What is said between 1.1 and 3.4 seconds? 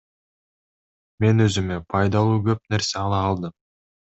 Мен өзүмө пайдалуу көп нерсе ала